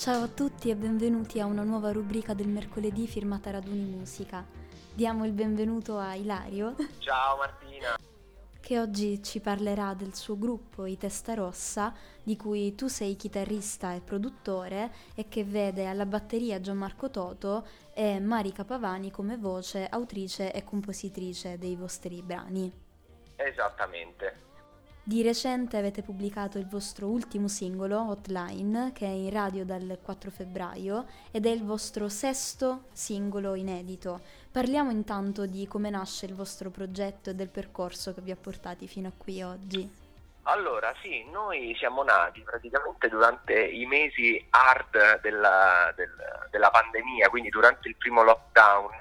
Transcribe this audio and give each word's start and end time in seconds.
Ciao 0.00 0.22
a 0.22 0.28
tutti 0.28 0.70
e 0.70 0.76
benvenuti 0.76 1.40
a 1.40 1.44
una 1.44 1.62
nuova 1.62 1.92
rubrica 1.92 2.32
del 2.32 2.48
mercoledì 2.48 3.06
firmata 3.06 3.50
Raduni 3.50 3.84
Musica. 3.84 4.46
Diamo 4.94 5.26
il 5.26 5.32
benvenuto 5.32 5.98
a 5.98 6.14
Ilario. 6.14 6.74
Ciao 6.96 7.36
Martina. 7.36 7.98
Che 8.58 8.80
oggi 8.80 9.22
ci 9.22 9.40
parlerà 9.40 9.92
del 9.92 10.14
suo 10.14 10.38
gruppo 10.38 10.86
I 10.86 10.96
Testa 10.96 11.34
Rossa, 11.34 11.94
di 12.22 12.34
cui 12.34 12.74
tu 12.74 12.86
sei 12.86 13.14
chitarrista 13.14 13.92
e 13.92 14.00
produttore 14.00 14.90
e 15.14 15.28
che 15.28 15.44
vede 15.44 15.84
alla 15.84 16.06
batteria 16.06 16.62
Gianmarco 16.62 17.10
Toto 17.10 17.66
e 17.92 18.18
Marica 18.20 18.64
Pavani 18.64 19.10
come 19.10 19.36
voce, 19.36 19.86
autrice 19.86 20.50
e 20.50 20.64
compositrice 20.64 21.58
dei 21.58 21.76
vostri 21.76 22.22
brani. 22.22 22.72
Esattamente. 23.36 24.48
Di 25.10 25.24
recente 25.24 25.76
avete 25.76 26.02
pubblicato 26.02 26.56
il 26.58 26.68
vostro 26.68 27.08
ultimo 27.08 27.48
singolo, 27.48 28.10
Hotline, 28.10 28.92
che 28.94 29.06
è 29.06 29.08
in 29.08 29.30
radio 29.30 29.64
dal 29.64 29.98
4 30.00 30.30
febbraio 30.30 31.04
ed 31.32 31.46
è 31.46 31.48
il 31.50 31.64
vostro 31.64 32.08
sesto 32.08 32.84
singolo 32.92 33.56
inedito. 33.56 34.20
Parliamo 34.52 34.92
intanto 34.92 35.46
di 35.46 35.66
come 35.66 35.90
nasce 35.90 36.26
il 36.26 36.34
vostro 36.34 36.70
progetto 36.70 37.30
e 37.30 37.34
del 37.34 37.48
percorso 37.48 38.14
che 38.14 38.20
vi 38.20 38.30
ha 38.30 38.36
portati 38.36 38.86
fino 38.86 39.08
a 39.08 39.12
qui 39.18 39.42
oggi. 39.42 39.92
Allora, 40.42 40.94
sì, 41.02 41.28
noi 41.28 41.74
siamo 41.76 42.04
nati 42.04 42.42
praticamente 42.42 43.08
durante 43.08 43.52
i 43.52 43.86
mesi 43.86 44.46
hard 44.50 45.22
della, 45.22 45.92
del, 45.96 46.14
della 46.52 46.70
pandemia, 46.70 47.30
quindi 47.30 47.48
durante 47.48 47.88
il 47.88 47.96
primo 47.96 48.22
lockdown 48.22 48.92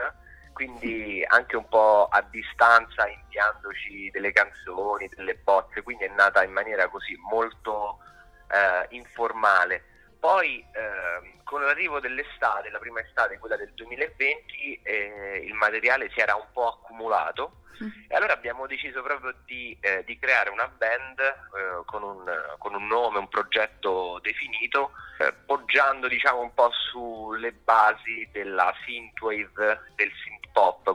quindi 0.59 1.23
anche 1.25 1.55
un 1.55 1.69
po' 1.69 2.09
a 2.11 2.21
distanza 2.29 3.07
inviandoci 3.07 4.09
delle 4.11 4.33
canzoni, 4.33 5.07
delle 5.15 5.35
bozze, 5.35 5.81
quindi 5.83 6.03
è 6.03 6.09
nata 6.09 6.43
in 6.43 6.51
maniera 6.51 6.89
così 6.89 7.15
molto 7.29 7.99
eh, 8.51 8.93
informale. 8.93 9.85
Poi 10.19 10.59
eh, 10.59 11.39
con 11.45 11.61
l'arrivo 11.61 12.01
dell'estate, 12.01 12.69
la 12.71 12.77
prima 12.77 12.99
estate, 12.99 13.39
quella 13.39 13.55
del 13.55 13.71
2020, 13.73 14.81
eh, 14.83 15.43
il 15.45 15.53
materiale 15.53 16.09
si 16.09 16.19
era 16.19 16.35
un 16.35 16.47
po' 16.51 16.67
accumulato 16.67 17.59
e 18.07 18.15
allora 18.15 18.33
abbiamo 18.33 18.67
deciso 18.67 19.01
proprio 19.01 19.33
di, 19.45 19.77
eh, 19.79 20.03
di 20.05 20.17
creare 20.19 20.49
una 20.49 20.67
band 20.67 21.19
eh, 21.19 21.85
con 21.85 22.03
un, 22.03 22.23
con, 22.57 22.73
un, 22.75 22.87
nome, 22.87 23.19
un 23.19 23.29
progetto 23.29 24.19
definito, 24.21 24.91
eh, 25.19 25.31
poggiando 25.45 26.07
diciamo 26.07 26.41
un 26.41 26.53
po' 26.53 26.71
sulle 26.71 27.53
basi 27.53 28.27
della 28.31 28.73
synthwave, 28.85 29.93
del 29.95 30.11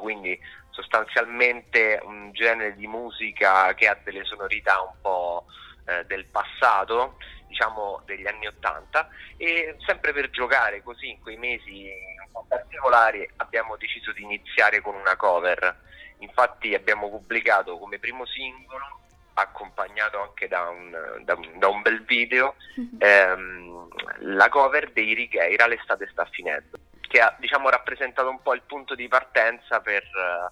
quindi 0.05 0.38
sostanzialmente 0.69 1.98
un 2.05 2.30
genere 2.33 2.74
di 2.74 2.86
musica 2.86 3.72
che 3.72 3.88
ha 3.88 3.98
delle 4.05 4.22
sonorità 4.24 4.83
un 4.83 4.92
po' 5.00 5.46
eh, 5.86 6.05
del 6.05 6.27
passato, 6.27 7.16
diciamo 7.48 8.02
degli 8.05 8.27
anni 8.27 8.46
Ottanta, 8.46 9.08
e 9.38 9.77
sempre 9.86 10.12
per 10.12 10.28
giocare 10.28 10.83
così 10.83 11.08
in 11.08 11.20
quei 11.22 11.38
mesi 11.38 11.88
un 12.22 12.33
po' 12.33 12.44
particolari 12.46 13.27
abbiamo 13.36 13.77
deciso 13.77 14.12
di 14.12 14.24
iniziare 14.24 14.83
con 14.83 14.94
una 14.94 15.16
cover. 15.16 15.74
Infatti 16.18 16.74
abbiamo 16.74 17.08
pubblicato 17.08 17.78
come 17.78 17.98
primo 17.98 18.27
singolo, 18.27 19.00
accompagnato 19.33 20.20
anche 20.20 20.48
da 20.48 20.68
un, 20.68 21.22
da 21.24 21.39
da 21.56 21.68
un 21.68 21.80
bel 21.80 22.05
video, 22.05 22.56
ehm, 22.98 23.89
la 24.18 24.50
cover 24.50 24.92
dei 24.92 25.14
Righeira 25.14 25.66
L'estate 25.66 26.06
sta 26.12 26.27
finendo, 26.27 26.78
che 27.15 27.20
ha 27.20 27.33
diciamo, 27.39 27.69
rappresentato 27.69 28.29
un 28.29 28.43
po' 28.43 28.55
il 28.55 28.62
punto 28.62 28.97
di 28.97 29.07
partenza 29.07 29.81
per 29.81 30.03
uh, 30.03 30.51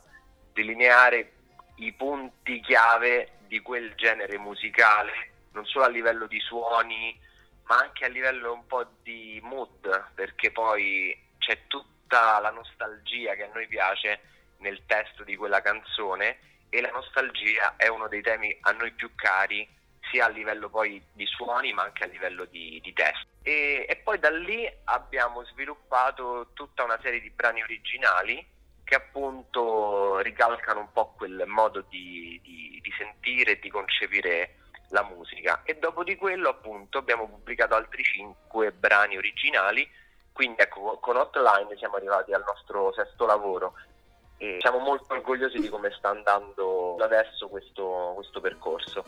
delineare 0.53 1.33
i 1.79 1.93
punti 1.93 2.61
chiave 2.61 3.39
di 3.49 3.59
quel 3.59 3.97
genere 3.97 4.39
musicale, 4.39 5.33
non 5.55 5.67
solo 5.67 5.87
a 5.87 5.89
livello 5.89 6.28
di 6.28 6.39
suoni, 6.39 7.19
ma 7.65 7.78
anche 7.78 8.05
a 8.05 8.09
livello 8.09 8.53
un 8.53 8.65
po' 8.69 8.87
di 9.03 9.41
mood, 9.43 10.12
perché 10.15 10.53
poi 10.53 11.21
c'è 11.39 11.67
tutta 11.67 12.39
la 12.39 12.51
nostalgia 12.51 13.34
che 13.34 13.43
a 13.43 13.51
noi 13.53 13.67
piace 13.67 14.21
nel 14.59 14.87
testo 14.87 15.25
di 15.25 15.34
quella 15.34 15.61
canzone 15.62 16.39
e 16.69 16.81
la 16.81 16.93
nostalgia 16.93 17.75
è 17.77 17.89
uno 17.89 18.06
dei 18.06 18.22
temi 18.22 18.56
a 18.61 18.71
noi 18.71 18.93
più 18.93 19.12
cari 19.17 19.69
sia 20.12 20.27
a 20.27 20.28
livello 20.28 20.69
poi 20.69 21.03
di 21.12 21.27
suoni 21.27 21.73
ma 21.73 21.84
anche 21.84 22.05
a 22.05 22.06
livello 22.06 22.45
di, 22.45 22.78
di 22.83 22.93
testo. 22.93 23.27
E, 23.43 23.87
e, 23.89 23.97
poi 23.97 24.19
da 24.19 24.31
lì 24.31 24.71
abbiamo 24.84 25.43
sviluppato 25.47 26.50
tutta 26.53 26.84
una 26.84 26.99
serie 27.03 27.21
di 27.21 27.31
brani 27.31 27.62
originali 27.62 28.47
che 28.84 28.95
appunto 28.95 30.19
ricalcano 30.19 30.81
un 30.81 30.93
po' 30.93 31.15
quel 31.17 31.45
modo 31.47 31.84
di, 31.89 32.39
di, 32.43 32.78
di 32.81 32.93
sentire 32.97 33.53
e 33.53 33.59
di 33.59 33.71
concepire 33.71 34.56
la 34.91 35.03
musica 35.03 35.62
e 35.65 35.78
dopo 35.78 36.05
di 36.05 36.17
quello 36.17 36.51
appunto 36.51 36.99
abbiamo 36.99 37.27
pubblicato 37.27 37.75
altri 37.75 38.03
cinque 38.05 38.72
brani 38.72 39.17
originali 39.17 39.89
quindi 40.33 40.61
ecco 40.61 40.99
con 41.01 41.17
Hotline 41.17 41.75
siamo 41.78 41.97
arrivati 41.97 42.34
al 42.34 42.45
nostro 42.47 42.93
sesto 42.93 43.25
lavoro 43.25 43.75
e 44.43 44.59
siamo 44.61 44.78
molto 44.78 45.15
orgogliosi 45.15 45.61
di 45.61 45.69
come 45.69 45.91
sta 45.97 46.09
andando 46.09 46.97
adesso 46.97 47.47
questo, 47.49 48.12
questo 48.17 48.41
percorso. 48.41 49.05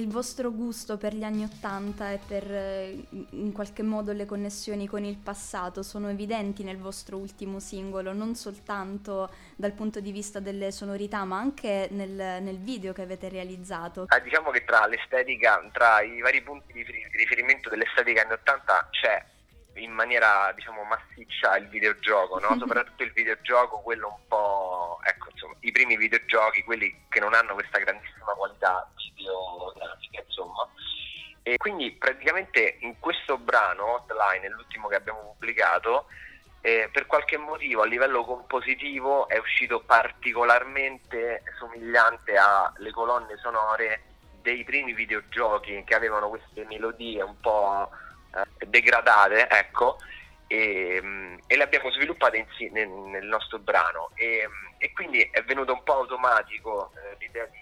Il 0.00 0.08
vostro 0.08 0.50
gusto 0.50 0.96
per 0.96 1.14
gli 1.14 1.22
anni 1.22 1.44
Ottanta 1.44 2.10
e 2.10 2.18
per 2.26 2.50
eh, 2.50 3.04
in 3.10 3.52
qualche 3.52 3.82
modo 3.82 4.12
le 4.12 4.24
connessioni 4.24 4.88
con 4.88 5.04
il 5.04 5.16
passato 5.16 5.82
sono 5.82 6.08
evidenti 6.08 6.64
nel 6.64 6.78
vostro 6.78 7.18
ultimo 7.18 7.60
singolo, 7.60 8.12
non 8.14 8.34
soltanto 8.34 9.30
dal 9.56 9.72
punto 9.72 10.00
di 10.00 10.10
vista 10.10 10.40
delle 10.40 10.72
sonorità, 10.72 11.24
ma 11.24 11.38
anche 11.38 11.88
nel, 11.90 12.42
nel 12.42 12.58
video 12.58 12.94
che 12.94 13.02
avete 13.02 13.28
realizzato. 13.28 14.06
Ah, 14.08 14.18
diciamo 14.20 14.50
che 14.50 14.64
tra 14.64 14.86
l'estetica, 14.86 15.62
tra 15.70 16.00
i 16.00 16.20
vari 16.20 16.40
punti 16.42 16.72
di 16.72 16.84
riferimento 17.12 17.68
dell'estetica 17.68 18.22
anni 18.22 18.32
Ottanta 18.32 18.88
c'è 18.90 19.22
in 19.74 19.92
maniera 19.92 20.50
diciamo 20.54 20.82
massiccia 20.84 21.56
il 21.58 21.68
videogioco, 21.68 22.38
no? 22.38 22.56
soprattutto 22.58 23.02
il 23.02 23.12
videogioco, 23.12 23.80
quello 23.80 24.08
un 24.08 24.26
po', 24.26 24.98
ecco 25.02 25.28
insomma, 25.30 25.54
i 25.60 25.72
primi 25.72 25.96
videogiochi, 25.98 26.64
quelli 26.64 27.04
che 27.10 27.20
non 27.20 27.34
hanno 27.34 27.52
questa 27.52 27.78
grandissima 27.78 28.32
qualità 28.34 28.90
videografica 29.20 30.22
insomma. 30.24 30.68
E 31.42 31.56
quindi 31.56 31.92
praticamente 31.92 32.78
in 32.80 32.98
questo 32.98 33.38
brano, 33.38 33.94
Hotline, 33.94 34.48
l'ultimo 34.50 34.88
che 34.88 34.96
abbiamo 34.96 35.32
pubblicato, 35.32 36.06
eh, 36.60 36.90
per 36.92 37.06
qualche 37.06 37.38
motivo 37.38 37.82
a 37.82 37.86
livello 37.86 38.24
compositivo 38.24 39.26
è 39.28 39.38
uscito 39.38 39.80
particolarmente 39.80 41.42
somigliante 41.58 42.36
alle 42.36 42.90
colonne 42.90 43.38
sonore 43.38 44.02
dei 44.42 44.62
primi 44.64 44.92
videogiochi 44.92 45.82
che 45.84 45.94
avevano 45.94 46.28
queste 46.28 46.64
melodie 46.66 47.22
un 47.22 47.38
po' 47.40 47.88
eh, 48.34 48.66
degradate, 48.66 49.48
ecco, 49.48 49.98
e, 50.46 51.00
mm, 51.02 51.38
e, 51.46 51.56
le 51.56 51.62
abbiamo 51.62 51.90
sviluppate 51.92 52.36
in, 52.36 52.72
nel, 52.72 52.88
nel, 52.88 53.24
nostro 53.24 53.58
brano 53.58 54.10
e, 54.14 54.48
e, 54.78 54.92
quindi 54.92 55.22
è 55.30 55.42
venuto 55.44 55.72
un 55.72 55.82
po' 55.84 55.94
automatico 55.94 56.90
eh, 56.96 57.16
l'idea 57.20 57.46
di, 57.46 57.59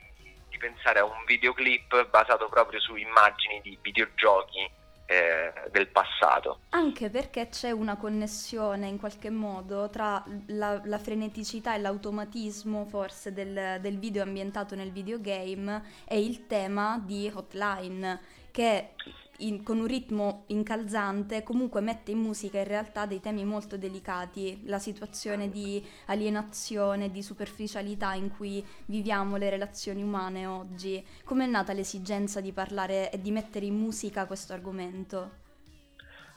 di, 0.59 0.69
pensare 0.69 0.99
a 0.99 1.05
un 1.05 1.25
videoclip 1.25 2.11
basato 2.11 2.49
proprio 2.49 2.81
su 2.81 2.97
immagini 2.97 3.61
di 3.63 3.79
videogiochi 3.81 4.69
eh, 5.07 5.53
del 5.71 5.89
passato. 5.89 6.61
Anche 6.71 7.09
perché 7.09 7.49
c'è 7.49 7.71
una 7.71 7.97
connessione 7.97 8.89
in 8.89 8.99
qualche 8.99 9.31
modo 9.31 9.89
tra 9.89 10.23
la, 10.49 10.83
la 10.85 10.99
freneticità 10.99 11.75
e 11.75 11.79
l'automatismo 11.79 12.85
forse 12.85 13.33
del, 13.33 13.79
del 13.81 13.99
video 13.99 14.23
ambientato 14.23 14.75
nel 14.75 14.93
videogame 14.93 15.83
e 16.07 16.21
il 16.21 16.47
tema 16.47 17.01
di 17.03 17.31
Hotline 17.33 18.21
che 18.51 18.91
in, 19.39 19.63
con 19.63 19.79
un 19.79 19.87
ritmo 19.87 20.45
incalzante 20.49 21.43
comunque 21.43 21.81
mette 21.81 22.11
in 22.11 22.19
musica 22.19 22.59
in 22.59 22.67
realtà 22.67 23.07
dei 23.07 23.21
temi 23.21 23.45
molto 23.45 23.77
delicati, 23.77 24.63
la 24.67 24.79
situazione 24.79 25.51
di 25.51 25.87
alienazione, 26.07 27.11
di 27.11 27.23
superficialità 27.23 28.15
in 28.15 28.35
cui 28.35 28.65
viviamo 28.87 29.37
le 29.37 29.51
relazioni 29.51 30.03
umane 30.03 30.47
oggi. 30.47 31.07
Com'è 31.25 31.47
nata 31.47 31.73
l'esigenza 31.73 32.41
di 32.41 32.53
parlare 32.53 33.11
e 33.11 33.21
di 33.21 33.31
mettere 33.31 33.67
in 33.67 33.77
musica 33.77 34.27
questo 34.27 34.53
argomento? 34.53 35.47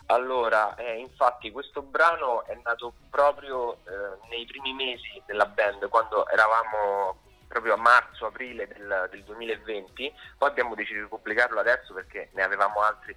Allora, 0.08 0.76
eh, 0.76 0.98
infatti 0.98 1.52
questo 1.52 1.82
brano 1.82 2.44
è 2.46 2.60
nato 2.64 2.94
proprio 3.10 3.76
eh, 3.76 4.28
nei 4.30 4.46
primi 4.46 4.74
mesi 4.74 5.22
della 5.26 5.46
band, 5.46 5.88
quando 5.88 6.28
eravamo 6.28 7.30
proprio 7.52 7.74
a 7.74 7.78
marzo-aprile 7.78 8.66
del, 8.66 9.10
del 9.12 9.24
2020, 9.26 10.14
poi 10.38 10.50
abbiamo 10.50 10.74
deciso 10.74 11.02
di 11.02 11.08
pubblicarlo 11.08 11.60
adesso 11.60 11.94
perché 11.94 12.30
ne 12.32 12.44
avevamo 12.44 12.80
altri 12.80 13.16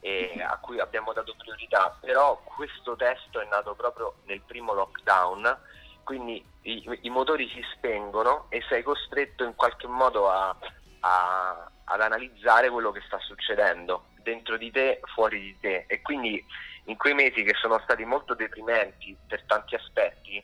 eh, 0.00 0.42
a 0.42 0.56
cui 0.58 0.80
abbiamo 0.80 1.12
dato 1.12 1.34
priorità, 1.36 1.94
però 2.00 2.40
questo 2.44 2.96
testo 2.96 3.40
è 3.40 3.46
nato 3.46 3.74
proprio 3.74 4.14
nel 4.24 4.40
primo 4.40 4.72
lockdown, 4.72 5.58
quindi 6.02 6.42
i, 6.62 6.98
i 7.02 7.10
motori 7.10 7.46
si 7.50 7.62
spengono 7.74 8.46
e 8.48 8.62
sei 8.68 8.82
costretto 8.82 9.44
in 9.44 9.54
qualche 9.54 9.86
modo 9.86 10.30
a, 10.30 10.56
a, 11.00 11.70
ad 11.84 12.00
analizzare 12.00 12.70
quello 12.70 12.90
che 12.90 13.02
sta 13.06 13.18
succedendo 13.18 14.06
dentro 14.22 14.56
di 14.56 14.70
te, 14.70 15.00
fuori 15.14 15.40
di 15.40 15.58
te. 15.60 15.84
E 15.86 16.00
quindi 16.00 16.42
in 16.84 16.96
quei 16.96 17.14
mesi 17.14 17.42
che 17.42 17.54
sono 17.54 17.78
stati 17.80 18.04
molto 18.04 18.34
deprimenti 18.34 19.16
per 19.26 19.44
tanti 19.44 19.74
aspetti, 19.74 20.42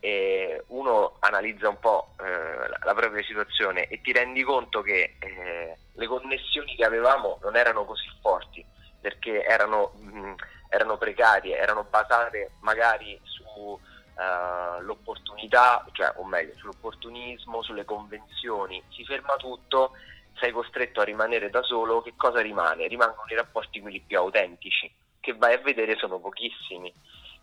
eh, 0.00 0.64
uno 0.68 1.16
analizza 1.20 1.68
un 1.68 1.78
po' 1.78 2.14
eh, 2.20 2.68
la, 2.84 2.94
propria 2.94 3.22
situazione 3.24 3.86
e 3.88 4.00
ti 4.00 4.12
rendi 4.12 4.42
conto 4.42 4.80
che 4.82 5.16
eh, 5.18 5.76
le 5.92 6.06
connessioni 6.06 6.74
che 6.76 6.84
avevamo 6.84 7.38
non 7.42 7.56
erano 7.56 7.84
così 7.84 8.06
forti 8.20 8.64
perché 9.00 9.44
erano, 9.44 9.92
mh, 9.96 10.34
erano 10.68 10.98
precarie, 10.98 11.56
erano 11.56 11.84
basate 11.88 12.50
magari 12.60 13.18
sull'opportunità, 13.22 15.84
uh, 15.86 15.90
cioè, 15.92 16.12
o 16.16 16.24
meglio, 16.24 16.54
sull'opportunismo, 16.56 17.62
sulle 17.62 17.84
convenzioni, 17.84 18.82
si 18.90 19.04
ferma 19.04 19.36
tutto, 19.36 19.92
sei 20.38 20.50
costretto 20.52 21.00
a 21.00 21.04
rimanere 21.04 21.50
da 21.50 21.62
solo, 21.62 22.02
che 22.02 22.14
cosa 22.16 22.40
rimane? 22.40 22.88
Rimangono 22.88 23.30
i 23.30 23.36
rapporti 23.36 23.80
quelli 23.80 24.00
più 24.00 24.18
autentici, 24.18 24.92
che 25.20 25.34
vai 25.34 25.54
a 25.54 25.58
vedere 25.58 25.96
sono 25.96 26.18
pochissimi. 26.18 26.92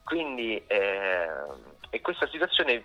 Quindi, 0.06 0.63
eh, 0.68 1.28
e 1.90 2.00
questa 2.02 2.28
situazione 2.28 2.84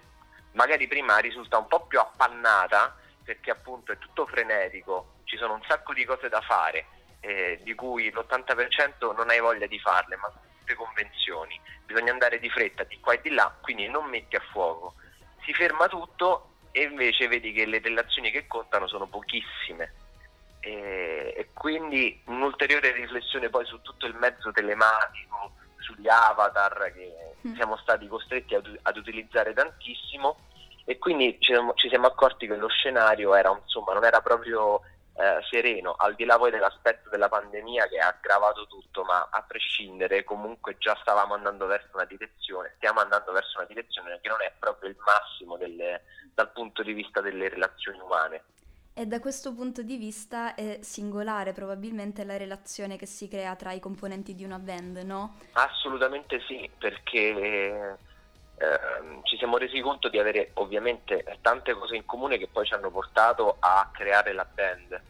magari 0.53 0.89
prima 0.89 1.19
risulta 1.19 1.59
un 1.59 1.67
po' 1.67 1.85
più 1.87 2.01
appannata 2.01 2.97
perché 3.23 3.51
appunto 3.51 3.93
è 3.93 3.99
tutto 3.99 4.27
frenetico, 4.27 5.17
ci 5.25 5.37
sono 5.37 5.53
un 5.53 5.63
sacco 5.69 5.93
di 5.93 6.07
cose 6.07 6.31
da 6.31 6.41
fare, 6.41 6.87
eh, 7.21 7.61
di 7.63 7.75
cui 7.75 8.11
l'80% 8.11 9.15
non 9.15 9.29
hai 9.29 9.39
voglia 9.39 9.67
di 9.67 9.79
farle, 9.79 10.17
ma 10.17 10.33
tutte 10.33 10.75
convenzioni, 10.75 11.61
bisogna 11.85 12.11
andare 12.11 12.39
di 12.39 12.49
fretta 12.49 12.85
di 12.85 12.99
qua 13.01 13.13
e 13.13 13.21
di 13.21 13.31
là, 13.31 13.55
quindi 13.61 13.87
non 13.87 14.09
metti 14.09 14.37
a 14.37 14.43
fuoco. 14.51 14.95
Si 15.45 15.53
ferma 15.53 15.89
tutto 15.89 16.55
e 16.73 16.85
invece 16.85 17.29
vedi 17.29 17.53
che 17.53 17.67
le 17.67 17.81
relazioni 17.81 18.31
che 18.31 18.47
contano 18.47 18.89
sono 18.89 19.07
pochissime. 19.07 19.93
E, 20.61 21.35
e 21.37 21.49
quindi 21.53 22.23
un'ulteriore 22.25 22.93
riflessione 22.93 23.51
poi 23.51 23.67
su 23.67 23.81
tutto 23.83 24.07
il 24.07 24.15
mezzo 24.15 24.51
telematico, 24.53 25.53
sugli 25.81 26.09
avatar 26.09 26.93
che 26.93 27.35
mm. 27.47 27.55
siamo 27.55 27.77
stati 27.79 28.07
costretti 28.07 28.55
ad, 28.55 28.79
ad 28.83 28.97
utilizzare 28.97 29.53
tantissimo 29.53 30.37
e 30.85 30.99
quindi 30.99 31.37
ci 31.41 31.53
siamo, 31.53 31.75
ci 31.75 31.89
siamo, 31.89 32.07
accorti 32.07 32.47
che 32.47 32.57
lo 32.57 32.69
scenario 32.69 33.35
era, 33.35 33.51
insomma, 33.51 33.93
non 33.93 34.05
era 34.05 34.21
proprio 34.21 34.81
eh, 35.15 35.39
sereno, 35.49 35.93
al 35.93 36.15
di 36.15 36.25
là 36.25 36.37
poi 36.37 36.51
dell'aspetto 36.51 37.11
della 37.11 37.29
pandemia 37.29 37.87
che 37.89 37.99
ha 37.99 38.09
aggravato 38.09 38.67
tutto, 38.67 39.05
ma 39.05 39.29
a 39.31 39.43
prescindere 39.43 40.25
comunque 40.25 40.79
già 40.79 40.97
stavamo 41.01 41.35
andando 41.35 41.67
verso 41.67 41.91
una 41.93 42.07
direzione, 42.07 42.73
stiamo 42.77 43.01
andando 43.01 43.31
verso 43.33 43.59
una 43.59 43.67
direzione 43.67 44.19
che 44.21 44.29
non 44.29 44.41
è 44.41 44.53
proprio 44.59 44.91
il 44.91 44.97
massimo 45.05 45.57
delle, 45.57 46.03
dal 46.35 46.51
punto 46.51 46.83
di 46.83 46.93
vista 46.93 47.21
delle 47.21 47.49
relazioni 47.49 48.01
umane. 48.01 48.45
E 49.01 49.07
da 49.07 49.19
questo 49.19 49.55
punto 49.55 49.81
di 49.81 49.97
vista 49.97 50.55
è 50.55 50.81
singolare 50.83 51.55
probabilmente 51.55 52.23
la 52.23 52.37
relazione 52.37 52.99
che 52.99 53.07
si 53.07 53.29
crea 53.29 53.57
tra 53.57 53.73
i 53.73 53.81
componenti 53.81 54.35
di 54.35 54.45
una 54.45 54.59
band, 54.59 54.99
no? 54.99 55.39
Assolutamente 55.53 56.39
sì, 56.47 56.71
perché 56.77 57.97
eh, 58.59 58.69
ci 59.23 59.39
siamo 59.39 59.57
resi 59.57 59.81
conto 59.81 60.11
di 60.11 60.19
avere 60.19 60.51
ovviamente 60.57 61.25
tante 61.41 61.73
cose 61.73 61.97
in 61.97 62.05
comune 62.05 62.37
che 62.37 62.49
poi 62.49 62.67
ci 62.67 62.75
hanno 62.75 62.91
portato 62.91 63.57
a 63.59 63.89
creare 63.91 64.35
la 64.35 64.45
band, 64.45 65.03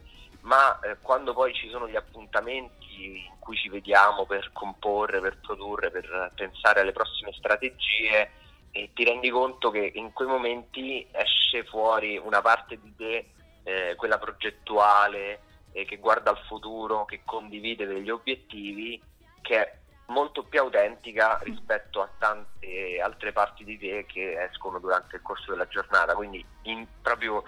ma 0.43 0.79
eh, 0.79 0.95
quando 1.01 1.33
poi 1.33 1.53
ci 1.53 1.67
sono 1.69 1.85
gli 1.89 1.97
appuntamenti 1.97 3.25
in 3.27 3.39
cui 3.39 3.57
ci 3.57 3.67
vediamo 3.67 4.25
per 4.25 4.51
comporre, 4.53 5.19
per 5.19 5.37
produrre, 5.41 5.91
per 5.91 6.31
pensare 6.33 6.79
alle 6.79 6.93
prossime 6.93 7.33
strategie, 7.33 8.31
e 8.71 8.91
ti 8.93 9.03
rendi 9.03 9.29
conto 9.29 9.69
che 9.69 9.91
in 9.95 10.13
quei 10.13 10.29
momenti 10.29 11.05
esce 11.11 11.65
fuori 11.65 12.17
una 12.17 12.39
parte 12.39 12.79
di 12.79 12.95
te, 12.95 13.25
eh, 13.63 13.95
quella 13.95 14.17
progettuale, 14.17 15.41
eh, 15.71 15.85
che 15.85 15.97
guarda 15.97 16.29
al 16.31 16.39
futuro, 16.47 17.05
che 17.05 17.21
condivide 17.25 17.85
degli 17.85 18.09
obiettivi, 18.09 19.01
che 19.41 19.55
è 19.55 19.79
molto 20.07 20.43
più 20.43 20.59
autentica 20.59 21.39
rispetto 21.43 22.01
a 22.01 22.09
tante 22.17 22.99
altre 23.01 23.31
parti 23.31 23.63
di 23.63 23.77
te 23.77 24.05
che 24.05 24.41
escono 24.43 24.79
durante 24.79 25.15
il 25.15 25.21
corso 25.21 25.51
della 25.51 25.67
giornata, 25.67 26.15
quindi 26.15 26.45
in, 26.63 26.85
proprio 27.01 27.43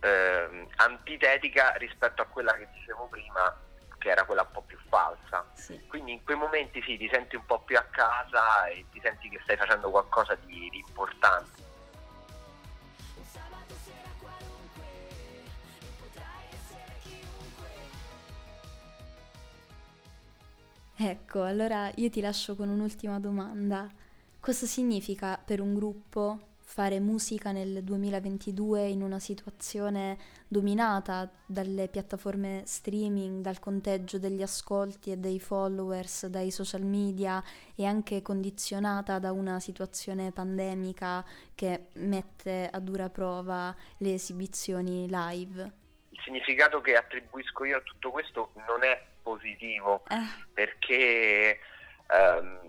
eh, 0.00 0.66
antitetica 0.76 1.72
rispetto 1.76 2.22
a 2.22 2.26
quella 2.26 2.54
che 2.54 2.68
dicevo 2.72 3.06
prima, 3.08 3.54
che 3.98 4.10
era 4.10 4.24
quella 4.24 4.42
un 4.42 4.50
po' 4.52 4.62
più 4.62 4.78
falsa. 4.88 5.46
Sì. 5.54 5.86
Quindi 5.86 6.12
in 6.12 6.24
quei 6.24 6.36
momenti 6.36 6.82
sì, 6.82 6.96
ti 6.96 7.08
senti 7.12 7.36
un 7.36 7.44
po' 7.46 7.60
più 7.60 7.76
a 7.76 7.86
casa 7.90 8.66
e 8.66 8.84
ti 8.90 9.00
senti 9.02 9.28
che 9.28 9.40
stai 9.42 9.56
facendo 9.56 9.90
qualcosa 9.90 10.34
di, 10.44 10.68
di 10.70 10.78
importante. 10.78 11.63
Ecco, 21.06 21.42
allora 21.42 21.92
io 21.96 22.08
ti 22.08 22.22
lascio 22.22 22.56
con 22.56 22.70
un'ultima 22.70 23.20
domanda. 23.20 23.86
Cosa 24.40 24.64
significa 24.64 25.36
per 25.36 25.60
un 25.60 25.74
gruppo 25.74 26.52
fare 26.60 26.98
musica 26.98 27.52
nel 27.52 27.84
2022 27.84 28.88
in 28.88 29.02
una 29.02 29.18
situazione 29.18 30.16
dominata 30.48 31.30
dalle 31.44 31.88
piattaforme 31.88 32.62
streaming, 32.64 33.42
dal 33.42 33.58
conteggio 33.58 34.18
degli 34.18 34.40
ascolti 34.40 35.10
e 35.10 35.18
dei 35.18 35.38
followers, 35.38 36.24
dai 36.28 36.50
social 36.50 36.86
media 36.86 37.44
e 37.74 37.84
anche 37.84 38.22
condizionata 38.22 39.18
da 39.18 39.30
una 39.30 39.60
situazione 39.60 40.32
pandemica 40.32 41.22
che 41.54 41.88
mette 41.96 42.70
a 42.72 42.80
dura 42.80 43.10
prova 43.10 43.76
le 43.98 44.14
esibizioni 44.14 45.06
live? 45.10 45.83
Il 46.14 46.20
significato 46.22 46.80
che 46.80 46.96
attribuisco 46.96 47.64
io 47.64 47.78
a 47.78 47.80
tutto 47.80 48.12
questo 48.12 48.52
non 48.68 48.84
è 48.84 49.02
positivo 49.20 50.04
eh. 50.08 50.46
perché 50.52 51.58
ehm, 52.06 52.60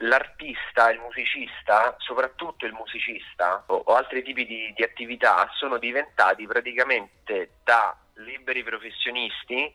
l'artista, 0.00 0.90
il 0.90 1.00
musicista, 1.00 1.96
soprattutto 1.98 2.66
il 2.66 2.74
musicista 2.74 3.64
o, 3.68 3.82
o 3.86 3.94
altri 3.94 4.22
tipi 4.22 4.44
di, 4.44 4.74
di, 4.76 4.82
attività 4.82 5.48
sono 5.54 5.78
diventati 5.78 6.46
praticamente 6.46 7.52
da 7.64 7.96
liberi 8.16 8.62
professionisti, 8.62 9.74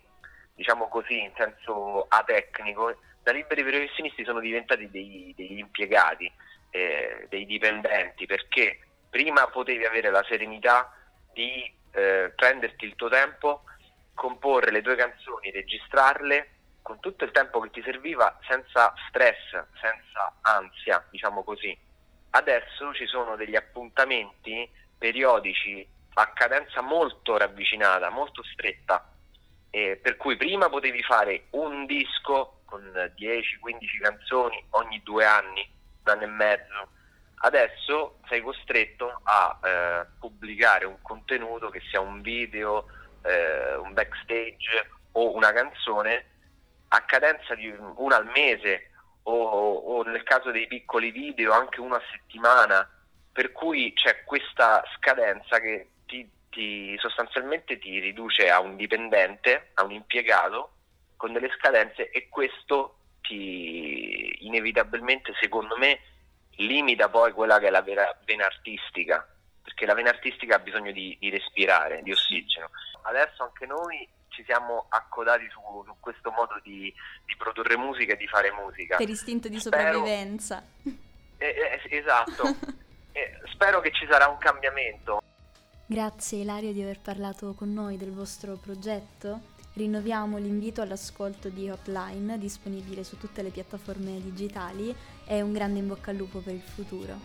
diciamo 0.53 0.89
così 0.89 1.23
in 1.23 1.31
senso 1.35 2.05
atecnico, 2.07 2.95
da 3.23 3.31
liberi 3.31 3.63
professionisti 3.63 4.23
sono 4.23 4.39
diventati 4.39 4.91
dei, 4.91 5.33
degli 5.35 5.57
impiegati, 5.57 6.31
eh, 6.69 7.25
dei 7.29 7.47
dipendenti, 7.47 8.27
perché 8.27 8.79
prima 9.09 9.47
potevi 9.47 9.85
avere 9.85 10.11
la 10.11 10.23
serenità 10.27 10.93
di 11.33 11.81
eh, 11.93 12.31
prenderti 12.35 12.85
il 12.85 12.95
tuo 12.95 13.09
tempo 13.09 13.63
comporre 14.13 14.71
le 14.71 14.81
tue 14.81 14.95
canzoni, 14.95 15.51
registrarle 15.51 16.49
con 16.81 16.99
tutto 16.99 17.23
il 17.23 17.31
tempo 17.31 17.59
che 17.61 17.69
ti 17.69 17.81
serviva 17.81 18.37
senza 18.47 18.93
stress, 19.07 19.51
senza 19.79 20.35
ansia, 20.41 21.05
diciamo 21.09 21.43
così. 21.43 21.75
Adesso 22.31 22.93
ci 22.93 23.05
sono 23.07 23.35
degli 23.35 23.55
appuntamenti 23.55 24.69
periodici 24.97 25.87
a 26.15 26.27
cadenza 26.33 26.81
molto 26.81 27.37
ravvicinata, 27.37 28.09
molto 28.09 28.43
stretta, 28.43 29.09
eh, 29.69 29.99
per 30.01 30.17
cui 30.17 30.35
prima 30.35 30.69
potevi 30.69 31.01
fare 31.03 31.45
un 31.51 31.85
disco 31.85 32.61
con 32.65 32.81
10-15 33.15 33.99
canzoni 34.01 34.63
ogni 34.71 35.01
due 35.03 35.25
anni, 35.25 35.67
un 36.03 36.11
anno 36.11 36.21
e 36.23 36.27
mezzo. 36.27 36.89
Adesso 37.45 38.19
sei 38.29 38.39
costretto 38.39 39.19
a 39.23 39.59
eh, 39.61 40.05
pubblicare 40.17 40.85
un 40.85 41.01
contenuto 41.01 41.69
che 41.69 41.81
sia 41.89 41.99
un 41.99 42.21
video, 42.21 42.85
eh, 43.21 43.75
un 43.75 43.91
backstage 43.91 44.89
o 45.11 45.35
una 45.35 45.51
canzone 45.51 46.25
a 46.87 47.01
cadenza 47.01 47.53
di 47.55 47.67
una 47.95 48.15
al 48.15 48.27
mese 48.27 48.91
o, 49.23 49.33
o, 49.33 50.03
nel 50.03 50.23
caso 50.23 50.51
dei 50.51 50.67
piccoli 50.67 51.11
video 51.11 51.51
anche 51.51 51.81
una 51.81 52.01
settimana, 52.11 52.89
per 53.33 53.51
cui 53.51 53.91
c'è 53.91 54.23
questa 54.23 54.81
scadenza 54.95 55.59
che 55.59 55.89
ti, 56.05 56.25
ti, 56.49 56.95
sostanzialmente 56.97 57.77
ti 57.77 57.99
riduce 57.99 58.49
a 58.49 58.61
un 58.61 58.77
dipendente, 58.77 59.71
a 59.73 59.83
un 59.83 59.91
impiegato 59.91 60.75
con 61.17 61.33
delle 61.33 61.51
scadenze 61.57 62.09
e 62.09 62.29
questo 62.29 62.99
ti 63.21 64.45
inevitabilmente 64.45 65.33
secondo 65.41 65.75
me 65.75 65.99
limita 66.57 67.09
poi 67.09 67.31
quella 67.31 67.59
che 67.59 67.67
è 67.67 67.69
la 67.69 67.81
vera 67.81 68.15
vena 68.25 68.45
artistica 68.45 69.27
perché 69.63 69.85
la 69.85 69.93
vena 69.93 70.09
artistica 70.09 70.55
ha 70.55 70.59
bisogno 70.59 70.91
di, 70.91 71.15
di 71.19 71.29
respirare, 71.29 72.01
di 72.03 72.11
ossigeno. 72.11 72.69
Adesso 73.03 73.43
anche 73.43 73.65
noi 73.65 74.07
ci 74.27 74.43
siamo 74.43 74.87
accodati 74.89 75.47
su, 75.49 75.59
su 75.85 75.95
questo 75.99 76.31
modo 76.31 76.59
di, 76.63 76.93
di, 77.25 77.35
produrre 77.37 77.77
musica 77.77 78.13
e 78.13 78.17
di 78.17 78.27
fare 78.27 78.51
musica. 78.51 78.97
Per 78.97 79.09
istinto 79.09 79.47
di 79.47 79.59
sopravvivenza. 79.59 80.63
Eh, 80.83 80.99
eh, 81.37 81.81
esatto. 81.89 82.43
eh, 83.13 83.39
spero 83.53 83.79
che 83.79 83.91
ci 83.93 84.05
sarà 84.09 84.27
un 84.27 84.37
cambiamento. 84.37 85.21
Grazie 85.85 86.39
Ilario 86.39 86.73
di 86.73 86.81
aver 86.81 86.99
parlato 86.99 87.53
con 87.53 87.71
noi 87.71 87.97
del 87.97 88.11
vostro 88.11 88.57
progetto. 88.57 89.51
Rinnoviamo 89.73 90.37
l'invito 90.37 90.81
all'ascolto 90.81 91.49
di 91.49 91.69
Hotline, 91.69 92.37
disponibile 92.37 93.03
su 93.03 93.17
tutte 93.17 93.41
le 93.41 93.49
piattaforme 93.49 94.21
digitali, 94.21 94.95
e 95.25 95.41
un 95.41 95.51
grande 95.51 95.79
in 95.79 95.87
bocca 95.87 96.11
al 96.11 96.17
lupo 96.17 96.39
per 96.39 96.53
il 96.53 96.61
futuro. 96.61 97.19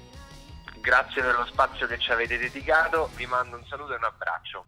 Grazie 0.81 1.21
per 1.21 1.35
lo 1.35 1.45
spazio 1.45 1.87
che 1.87 1.99
ci 1.99 2.11
avete 2.11 2.39
dedicato, 2.39 3.11
vi 3.17 3.27
mando 3.27 3.57
un 3.57 3.67
saluto 3.67 3.93
e 3.93 3.97
un 3.97 4.05
abbraccio. 4.05 4.65